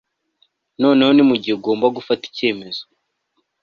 [0.81, 2.83] Noneho ni mugihe ugomba gufata icyemezo